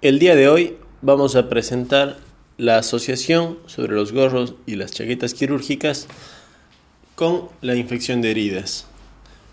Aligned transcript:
El 0.00 0.20
día 0.20 0.36
de 0.36 0.48
hoy 0.48 0.76
vamos 1.02 1.34
a 1.34 1.48
presentar 1.48 2.18
la 2.56 2.78
asociación 2.78 3.58
sobre 3.66 3.96
los 3.96 4.12
gorros 4.12 4.54
y 4.64 4.76
las 4.76 4.92
chaquetas 4.92 5.34
quirúrgicas 5.34 6.06
con 7.16 7.48
la 7.62 7.74
infección 7.74 8.22
de 8.22 8.30
heridas. 8.30 8.86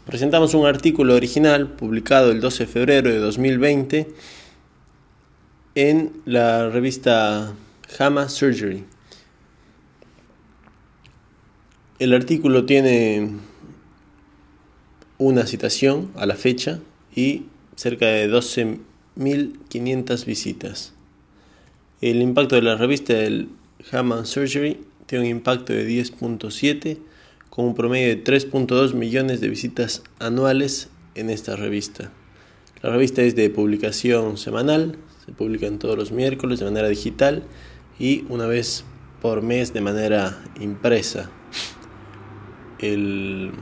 Presentamos 0.05 0.53
un 0.53 0.67
artículo 0.67 1.15
original 1.15 1.71
publicado 1.71 2.31
el 2.31 2.41
12 2.41 2.67
de 2.67 2.71
febrero 2.71 3.09
de 3.09 3.17
2020 3.17 4.07
en 5.73 6.13
la 6.25 6.69
revista 6.69 7.55
JAMA 7.97 8.29
Surgery. 8.29 8.83
El 11.97 12.13
artículo 12.13 12.67
tiene 12.67 13.31
una 15.17 15.47
citación 15.47 16.11
a 16.15 16.27
la 16.27 16.35
fecha 16.35 16.81
y 17.15 17.47
cerca 17.75 18.05
de 18.05 18.27
12.500 19.17 20.25
visitas. 20.25 20.93
El 22.01 22.21
impacto 22.21 22.55
de 22.55 22.61
la 22.61 22.75
revista 22.75 23.13
del 23.13 23.49
Hammond 23.91 24.25
Surgery 24.25 24.81
tiene 25.05 25.25
un 25.25 25.31
impacto 25.31 25.73
de 25.73 25.87
10.7 25.87 26.97
con 27.49 27.65
un 27.65 27.75
promedio 27.75 28.09
de 28.09 28.23
3.2 28.23 28.93
millones 28.93 29.39
de 29.39 29.47
visitas 29.47 30.03
anuales 30.19 30.89
en 31.15 31.29
esta 31.29 31.55
revista. 31.55 32.11
La 32.81 32.89
revista 32.91 33.21
es 33.21 33.35
de 33.35 33.49
publicación 33.49 34.37
semanal, 34.37 34.97
se 35.25 35.31
publican 35.31 35.79
todos 35.79 35.97
los 35.97 36.11
miércoles 36.11 36.59
de 36.59 36.65
manera 36.65 36.89
digital 36.89 37.43
y 37.97 38.25
una 38.29 38.45
vez 38.45 38.83
por 39.21 39.41
mes 39.41 39.73
de 39.73 39.81
manera 39.81 40.43
impresa. 40.59 41.31
El 42.79 43.53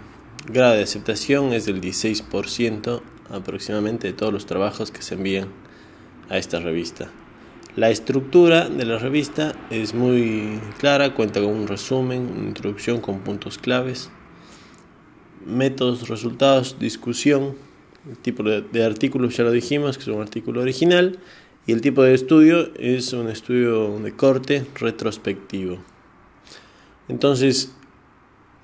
grado 0.51 0.75
de 0.75 0.83
aceptación 0.83 1.53
es 1.53 1.65
del 1.65 1.79
16% 1.79 3.01
aproximadamente 3.29 4.07
de 4.07 4.13
todos 4.13 4.33
los 4.33 4.45
trabajos 4.45 4.91
que 4.91 5.01
se 5.01 5.15
envían 5.15 5.49
a 6.29 6.37
esta 6.37 6.59
revista. 6.59 7.09
La 7.75 7.89
estructura 7.89 8.69
de 8.69 8.85
la 8.85 8.99
revista 8.99 9.55
es 9.71 9.95
muy 9.95 10.59
clara, 10.77 11.15
cuenta 11.15 11.41
con 11.41 11.49
un 11.49 11.67
resumen, 11.67 12.31
una 12.37 12.47
introducción 12.49 13.01
con 13.01 13.21
puntos 13.21 13.57
claves, 13.57 14.11
métodos, 15.45 16.07
resultados, 16.07 16.77
discusión, 16.79 17.55
el 18.09 18.17
tipo 18.17 18.43
de, 18.43 18.83
artículo 18.83 19.29
ya 19.29 19.43
lo 19.43 19.51
dijimos, 19.51 19.97
que 19.97 20.03
es 20.03 20.07
un 20.09 20.21
artículo 20.21 20.61
original, 20.61 21.19
y 21.65 21.71
el 21.71 21.81
tipo 21.81 22.03
de 22.03 22.13
estudio 22.13 22.71
es 22.75 23.13
un 23.13 23.29
estudio 23.29 23.97
de 23.99 24.11
corte 24.11 24.65
retrospectivo. 24.75 25.79
Entonces, 27.07 27.73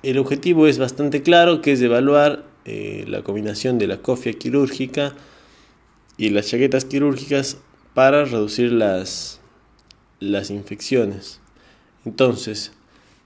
el 0.02 0.18
objetivo 0.18 0.66
es 0.66 0.78
bastante 0.78 1.22
claro, 1.22 1.62
que 1.62 1.72
es 1.72 1.80
evaluar 1.80 2.49
eh, 2.66 3.04
la 3.08 3.22
combinación 3.22 3.78
de 3.78 3.86
la 3.86 4.02
cofia 4.02 4.34
quirúrgica 4.34 5.14
y 6.18 6.28
las 6.28 6.48
chaquetas 6.48 6.84
quirúrgicas 6.84 7.56
para 7.94 8.26
reducir 8.26 8.70
las, 8.70 9.40
las 10.18 10.50
infecciones. 10.50 11.40
Entonces, 12.04 12.72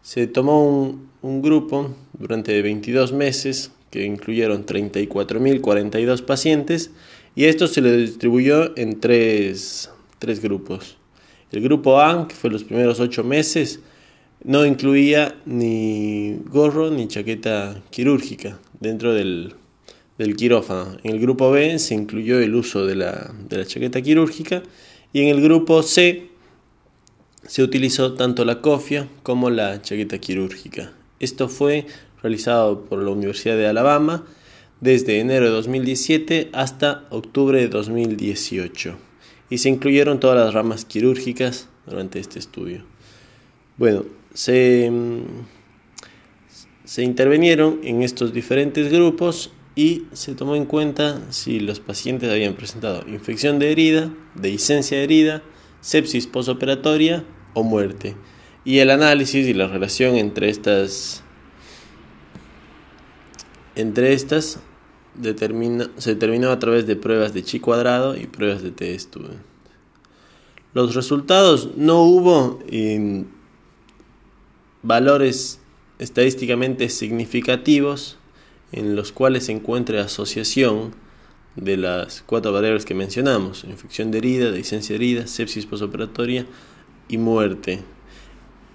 se 0.03 0.29
tomó 0.29 0.69
un, 0.69 1.09
un 1.23 1.43
grupo 1.43 1.97
durante 2.13 2.63
22 2.63 3.13
meses 3.13 3.73
que 3.91 4.05
incluyeron 4.05 4.67
34.042 4.67 6.23
pacientes 6.23 6.93
y 7.35 7.47
esto 7.47 7.67
se 7.67 7.81
le 7.81 7.97
distribuyó 7.97 8.77
en 8.79 9.01
tres, 9.01 9.91
tres 10.21 10.41
grupos. 10.41 10.97
El 11.51 11.61
grupo 11.61 12.01
A, 12.01 12.29
que 12.29 12.37
fue 12.37 12.51
los 12.51 12.63
primeros 12.63 13.01
8 13.01 13.25
meses, 13.25 13.81
no 14.45 14.65
incluía 14.65 15.37
ni 15.45 16.37
gorro 16.47 16.91
ni 16.91 17.09
chaqueta 17.09 17.83
quirúrgica 17.91 18.59
dentro 18.85 19.13
del, 19.13 19.55
quirófano. 20.37 20.97
En 21.03 21.13
el 21.13 21.21
grupo 21.21 21.51
B 21.51 21.79
se 21.79 21.95
incluyó 21.95 22.39
el 22.39 22.55
uso 22.55 22.87
de 22.87 22.95
la, 22.95 23.35
de 23.49 23.59
la 23.59 23.67
chaqueta 23.67 24.01
quirúrgica 24.01 24.63
y 25.13 25.23
en 25.23 25.29
el 25.29 25.43
grupo 25.43 25.83
C 25.83 26.29
se 27.47 27.63
utilizó 27.63 28.15
tanto 28.15 28.45
la 28.45 28.61
cofia 28.61 29.09
como 29.23 29.51
la 29.51 29.83
chaqueta 29.83 30.19
quirúrgica. 30.19 30.93
Esto 31.19 31.49
fue 31.49 31.87
realizado 32.23 32.85
por 32.85 33.03
la 33.03 33.11
Universidad 33.11 33.57
de 33.57 33.67
Alabama 33.67 34.25
desde 34.81 35.19
enero 35.19 35.47
de 35.47 35.51
2017 35.51 36.51
hasta 36.53 37.05
octubre 37.11 37.61
de 37.61 37.69
2018 37.69 38.97
y 39.51 39.59
se 39.59 39.69
incluyeron 39.69 40.21
todas 40.21 40.39
las 40.39 40.55
ramas 40.55 40.85
quirúrgicas 40.85 41.69
durante 41.87 42.19
este 42.19 42.39
estudio. 42.39 42.83
Bueno, 43.77 44.05
se, 44.33 44.91
se 46.85 47.03
intervinieron 47.03 47.81
en 47.83 48.03
estos 48.03 48.33
diferentes 48.33 48.93
grupos 48.93 49.53
y 49.75 50.05
se 50.13 50.35
tomó 50.35 50.55
en 50.55 50.67
cuenta 50.67 51.21
si 51.31 51.59
los 51.59 51.81
pacientes 51.81 52.31
habían 52.31 52.55
presentado 52.55 53.09
infección 53.09 53.59
de 53.59 53.73
herida, 53.73 54.11
dehiscencia 54.35 54.99
de 54.99 55.05
herida, 55.05 55.43
sepsis 55.81 56.27
posoperatoria 56.27 57.25
o 57.55 57.63
muerte. 57.63 58.17
Y 58.65 58.79
el 58.79 58.91
análisis 58.91 59.47
y 59.47 59.55
la 59.55 59.67
relación 59.67 60.17
entre 60.17 60.49
estas 60.49 61.23
entre 63.77 64.13
estas 64.13 64.61
se 65.21 66.15
determinó 66.15 66.51
a 66.51 66.59
través 66.59 66.87
de 66.87 66.97
pruebas 66.97 67.35
de 67.35 67.43
chi 67.43 67.61
cuadrado 67.61 68.17
y 68.17 68.27
pruebas 68.27 68.63
de 68.63 68.71
t 68.71 68.99
student. 68.99 69.41
Los 70.73 70.95
resultados 70.95 71.71
no 71.77 72.03
hubo 72.03 72.61
valores 74.83 75.61
estadísticamente 75.99 76.89
significativos 76.89 78.19
en 78.73 78.97
los 78.97 79.13
cuales 79.13 79.47
se 79.47 79.53
encuentre 79.53 80.01
asociación 80.01 80.95
de 81.57 81.77
las 81.77 82.23
cuatro 82.27 82.53
variables 82.53 82.85
que 82.85 82.95
mencionamos, 82.95 83.65
infección 83.65 84.11
de 84.11 84.19
herida, 84.19 84.51
dehiscencia 84.51 84.95
de 84.95 85.05
herida, 85.05 85.27
sepsis 85.27 85.67
posoperatoria 85.67 86.47
y 87.09 87.19
muerte. 87.19 87.81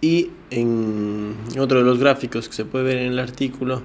Y 0.02 0.30
en 0.50 1.36
otro 1.58 1.80
de 1.80 1.86
los 1.86 2.00
gráficos 2.00 2.48
que 2.48 2.56
se 2.56 2.64
puede 2.64 2.86
ver 2.86 2.98
en 2.98 3.12
el 3.12 3.20
artículo, 3.20 3.82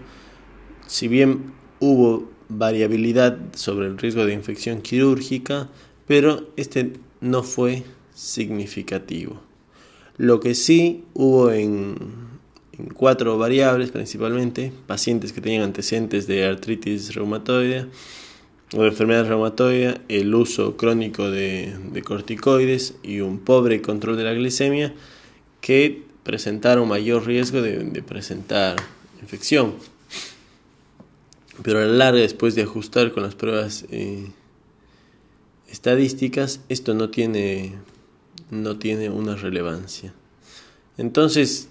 si 0.86 1.08
bien 1.08 1.52
hubo 1.80 2.30
variabilidad 2.48 3.38
sobre 3.54 3.86
el 3.86 3.98
riesgo 3.98 4.24
de 4.24 4.34
infección 4.34 4.80
quirúrgica, 4.80 5.68
pero 6.06 6.50
este 6.56 6.92
no 7.20 7.42
fue 7.42 7.82
significativo. 8.14 9.40
Lo 10.16 10.38
que 10.38 10.54
sí 10.54 11.04
hubo 11.14 11.50
en, 11.50 11.96
cuatro 12.94 13.38
variables 13.38 13.90
principalmente, 13.90 14.72
pacientes 14.86 15.32
que 15.32 15.40
tenían 15.40 15.62
antecedentes 15.62 16.26
de 16.26 16.46
artritis 16.46 17.14
reumatoide 17.14 17.86
o 18.72 18.82
de 18.82 18.88
enfermedad 18.88 19.28
reumatoide, 19.28 20.00
el 20.08 20.34
uso 20.34 20.76
crónico 20.76 21.30
de, 21.30 22.02
corticoides 22.04 22.94
y 23.02 23.20
un 23.20 23.38
pobre 23.38 23.82
control 23.82 24.16
de 24.16 24.24
la 24.24 24.32
glicemia 24.32 24.94
que 25.60 26.02
presentaron 26.22 26.88
mayor 26.88 27.26
riesgo 27.26 27.62
de, 27.62 28.02
presentar 28.02 28.76
infección. 29.20 29.74
Pero 31.62 31.78
a 31.78 31.82
la 31.82 31.92
larga, 31.92 32.20
después 32.20 32.54
de 32.54 32.62
ajustar 32.62 33.12
con 33.12 33.22
las 33.22 33.36
pruebas 33.36 33.84
eh, 33.90 34.26
estadísticas, 35.68 36.60
esto 36.68 36.94
no 36.94 37.10
tiene 37.10 37.74
no 38.50 38.78
tiene 38.78 39.10
una 39.10 39.36
relevancia. 39.36 40.12
Entonces, 40.96 41.68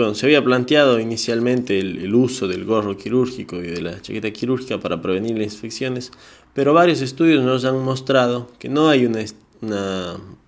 bueno, 0.00 0.14
se 0.14 0.24
había 0.24 0.42
planteado 0.42 0.98
inicialmente 0.98 1.78
el, 1.78 2.14
uso 2.14 2.48
del 2.48 2.64
gorro 2.64 2.96
quirúrgico 2.96 3.56
y 3.56 3.66
de 3.66 3.82
la 3.82 4.00
chaqueta 4.00 4.30
quirúrgica 4.30 4.80
para 4.80 5.02
prevenir 5.02 5.36
las 5.36 5.52
infecciones, 5.52 6.10
pero 6.54 6.72
varios 6.72 7.02
estudios 7.02 7.44
nos 7.44 7.66
han 7.66 7.78
mostrado 7.84 8.50
que 8.58 8.70
no 8.70 8.88
hay 8.88 9.04
una, 9.04 9.22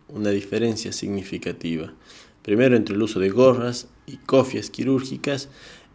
una, 0.09 0.31
diferencia 0.31 0.91
significativa. 0.91 1.93
Primero 2.41 2.77
entre 2.77 2.95
el 2.95 3.03
uso 3.03 3.21
de 3.21 3.29
gorras 3.29 3.89
y 4.07 4.17
cofias 4.17 4.71
quirúrgicas 4.71 5.51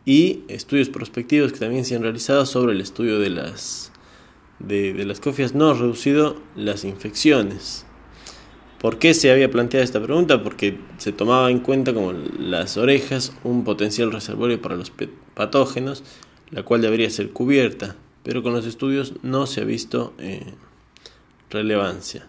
y 0.05 0.43
estudios 0.49 0.89
prospectivos 0.89 1.51
que 1.51 1.59
también 1.59 1.83
se 1.83 1.95
han 1.95 2.03
realizado 2.03 2.45
sobre 2.45 2.73
el 2.73 2.81
estudio 2.81 3.17
de 3.17 3.31
las, 3.31 3.91
de, 4.59 4.93
de 4.93 5.03
las 5.03 5.19
cofias 5.19 5.55
no 5.55 5.73
reducido 5.73 6.37
las 6.55 6.83
infecciones. 6.83 7.86
¿Por 8.79 8.99
qué 8.99 9.15
se 9.15 9.31
había 9.31 9.49
planteado 9.49 9.83
esta 9.83 10.01
pregunta? 10.01 10.43
Porque 10.43 10.77
se 10.97 11.11
tomaba 11.11 11.49
en 11.49 11.59
cuenta 11.59 11.93
como 11.93 12.13
las 12.13 12.77
orejas 12.77 13.33
un 13.43 13.63
potencial 13.63 14.11
reservorio 14.11 14.61
para 14.61 14.75
los 14.75 14.91
patógenos, 15.33 16.03
la 16.51 16.63
cual 16.63 16.81
debería 16.81 17.09
ser 17.09 17.31
cubierta, 17.31 17.95
pero 18.23 18.43
con 18.43 18.53
los 18.53 18.67
estudios 18.67 19.13
no 19.23 19.47
se 19.47 19.61
ha 19.61 19.63
visto 19.63 20.13
eh, 20.19 20.53
relevancia. 21.49 22.27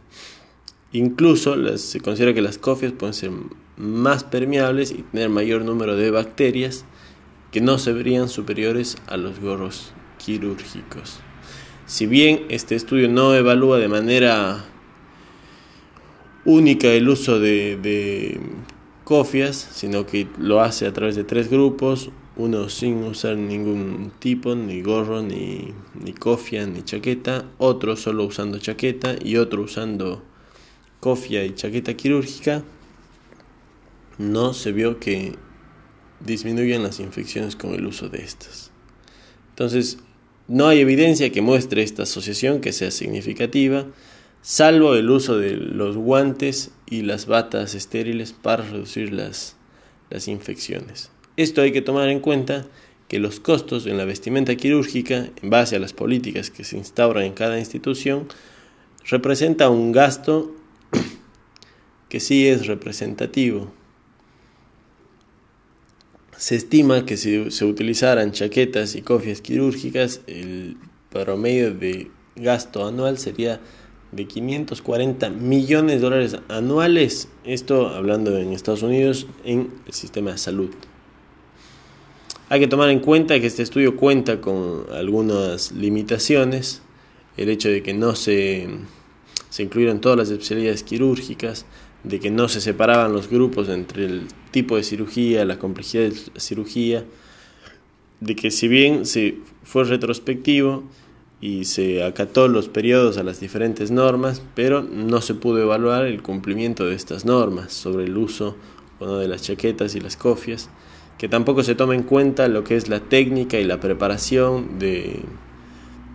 Incluso 0.92 1.76
se 1.76 2.00
considera 2.00 2.32
que 2.32 2.40
las 2.40 2.56
cofias 2.56 2.92
pueden 2.92 3.12
ser 3.12 3.30
más 3.76 4.24
permeables 4.24 4.90
y 4.90 5.02
tener 5.02 5.28
mayor 5.28 5.62
número 5.66 5.96
de 5.96 6.10
bacterias 6.10 6.86
que 7.52 7.60
no 7.60 7.78
se 7.78 7.92
verían 7.92 8.30
superiores 8.30 8.96
a 9.06 9.18
los 9.18 9.38
gorros 9.38 9.92
quirúrgicos. 10.16 11.20
Si 11.84 12.06
bien 12.06 12.46
este 12.48 12.74
estudio 12.74 13.08
no 13.08 13.34
evalúa 13.34 13.78
de 13.78 13.88
manera 13.88 14.64
única 16.48 16.88
el 16.88 17.10
uso 17.10 17.38
de, 17.38 18.40
cofias, 19.04 19.68
sino 19.72 20.06
que 20.06 20.26
lo 20.38 20.60
hace 20.60 20.86
a 20.86 20.92
través 20.94 21.14
de 21.14 21.24
tres 21.24 21.50
grupos, 21.50 22.10
uno 22.36 22.70
sin 22.70 23.04
usar 23.04 23.36
ningún 23.36 24.12
tipo, 24.18 24.54
ni 24.54 24.80
gorro, 24.80 25.22
ni, 25.22 25.74
ni 26.02 26.12
cofia, 26.14 26.66
ni 26.66 26.82
chaqueta, 26.82 27.44
otro 27.58 27.96
solo 27.96 28.24
usando 28.24 28.58
chaqueta 28.58 29.16
y 29.22 29.36
otro 29.36 29.62
usando 29.62 30.22
cofia 31.00 31.44
y 31.44 31.54
chaqueta 31.54 31.94
quirúrgica, 31.94 32.64
no 34.16 34.54
se 34.54 34.72
vio 34.72 34.98
que 34.98 35.34
disminuyan 36.20 36.82
las 36.82 36.98
infecciones 36.98 37.56
con 37.56 37.74
el 37.74 37.86
uso 37.86 38.08
de 38.08 38.22
estas. 38.22 38.70
Entonces, 39.50 39.98
no 40.48 40.66
hay 40.66 40.80
evidencia 40.80 41.30
que 41.30 41.42
muestre 41.42 41.82
esta 41.82 42.04
asociación 42.04 42.60
que 42.60 42.72
sea 42.72 42.90
significativa, 42.90 43.86
salvo 44.48 44.94
el 44.94 45.10
uso 45.10 45.36
de 45.36 45.58
los 45.58 45.98
guantes 45.98 46.70
y 46.88 47.02
las 47.02 47.26
batas 47.26 47.74
estériles 47.74 48.32
para 48.32 48.64
reducir 48.64 49.12
las, 49.12 49.56
las 50.08 50.26
infecciones. 50.26 51.10
Esto 51.36 51.60
hay 51.60 51.70
que 51.70 51.82
tomar 51.82 52.08
en 52.08 52.20
cuenta 52.20 52.66
que 53.08 53.18
los 53.18 53.40
costos 53.40 53.84
en 53.84 53.98
la 53.98 54.06
vestimenta 54.06 54.56
quirúrgica, 54.56 55.28
en 55.42 55.50
base 55.50 55.76
a 55.76 55.78
las 55.78 55.92
políticas 55.92 56.48
que 56.48 56.64
se 56.64 56.78
instauran 56.78 57.24
en 57.24 57.34
cada 57.34 57.58
institución, 57.58 58.26
representa 59.04 59.68
un 59.68 59.92
gasto 59.92 60.56
que 62.08 62.18
sí 62.18 62.48
es 62.48 62.66
representativo. 62.66 63.70
Se 66.38 66.56
estima 66.56 67.04
que 67.04 67.18
si 67.18 67.50
se 67.50 67.66
utilizaran 67.66 68.32
chaquetas 68.32 68.94
y 68.94 69.02
cofias 69.02 69.42
quirúrgicas, 69.42 70.22
el 70.26 70.78
promedio 71.10 71.74
de 71.74 72.10
gasto 72.34 72.86
anual 72.86 73.18
sería 73.18 73.60
de 74.12 74.26
540 74.26 75.30
millones 75.30 75.96
de 75.96 76.00
dólares 76.00 76.36
anuales, 76.48 77.28
esto 77.44 77.88
hablando 77.88 78.36
en 78.38 78.52
Estados 78.52 78.82
Unidos, 78.82 79.26
en 79.44 79.70
el 79.86 79.92
sistema 79.92 80.32
de 80.32 80.38
salud. 80.38 80.70
Hay 82.48 82.60
que 82.60 82.68
tomar 82.68 82.88
en 82.88 83.00
cuenta 83.00 83.38
que 83.38 83.46
este 83.46 83.62
estudio 83.62 83.96
cuenta 83.96 84.40
con 84.40 84.86
algunas 84.92 85.72
limitaciones, 85.72 86.80
el 87.36 87.50
hecho 87.50 87.68
de 87.68 87.82
que 87.82 87.92
no 87.92 88.14
se, 88.14 88.68
se 89.50 89.62
incluyeron 89.62 90.00
todas 90.00 90.16
las 90.16 90.30
especialidades 90.30 90.82
quirúrgicas, 90.82 91.66
de 92.04 92.20
que 92.20 92.30
no 92.30 92.48
se 92.48 92.60
separaban 92.60 93.12
los 93.12 93.28
grupos 93.28 93.68
entre 93.68 94.06
el 94.06 94.28
tipo 94.50 94.76
de 94.76 94.82
cirugía, 94.82 95.44
la 95.44 95.58
complejidad 95.58 96.04
de 96.04 96.16
la 96.34 96.40
cirugía, 96.40 97.04
de 98.20 98.34
que 98.34 98.50
si 98.50 98.66
bien 98.66 99.04
se 99.04 99.36
fue 99.62 99.84
retrospectivo 99.84 100.84
y 101.40 101.64
se 101.64 102.02
acató 102.02 102.48
los 102.48 102.68
periodos 102.68 103.16
a 103.16 103.22
las 103.22 103.40
diferentes 103.40 103.90
normas, 103.90 104.42
pero 104.54 104.82
no 104.82 105.20
se 105.20 105.34
pudo 105.34 105.62
evaluar 105.62 106.06
el 106.06 106.22
cumplimiento 106.22 106.84
de 106.86 106.94
estas 106.94 107.24
normas 107.24 107.72
sobre 107.72 108.04
el 108.04 108.16
uso 108.16 108.56
de 109.00 109.28
las 109.28 109.42
chaquetas 109.42 109.94
y 109.94 110.00
las 110.00 110.16
cofias 110.16 110.68
que 111.18 111.28
tampoco 111.28 111.64
se 111.64 111.74
toma 111.74 111.94
en 111.94 112.04
cuenta 112.04 112.48
lo 112.48 112.64
que 112.64 112.76
es 112.76 112.88
la 112.88 113.00
técnica 113.00 113.58
y 113.58 113.64
la 113.64 113.80
preparación 113.80 114.78
de, 114.78 115.20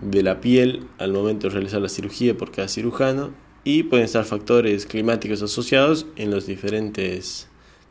de 0.01 0.23
la 0.23 0.39
piel 0.39 0.87
al 0.97 1.11
momento 1.11 1.47
de 1.47 1.53
realizar 1.53 1.81
la 1.81 1.89
cirugía 1.89 2.37
por 2.37 2.51
cada 2.51 2.69
cirujano 2.69 3.31
y 3.65 3.83
pueden 3.83 4.05
estar 4.05 4.23
factores 4.23 4.85
climáticos 4.85 5.41
asociados 5.41 6.05
en 6.15 6.31
los 6.31 6.47
diferentes 6.47 7.49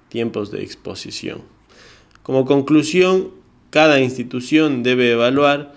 tiempos 0.09 0.51
de 0.51 0.63
exposición. 0.63 1.43
Como 2.23 2.47
conclusión, 2.47 3.31
cada 3.71 4.01
institución 4.01 4.83
debe 4.83 5.13
evaluar 5.13 5.75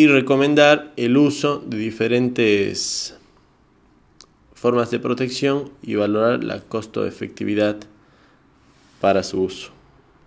y 0.00 0.06
recomendar 0.06 0.94
el 0.96 1.18
uso 1.18 1.62
de 1.66 1.76
diferentes 1.76 3.14
formas 4.54 4.90
de 4.90 4.98
protección 4.98 5.72
y 5.82 5.94
valorar 5.94 6.42
la 6.42 6.62
costo-efectividad 6.62 7.76
para 9.02 9.22
su 9.22 9.42
uso. 9.42 9.79